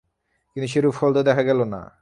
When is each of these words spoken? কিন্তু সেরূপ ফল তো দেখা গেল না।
কিন্তু 0.55 0.67
সেরূপ 0.73 0.93
ফল 0.95 1.11
তো 1.17 1.21
দেখা 1.29 1.43
গেল 1.49 1.59
না। 1.73 1.81